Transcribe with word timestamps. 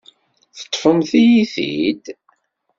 Teṭṭfemt-iyi-t-id. 0.57 2.05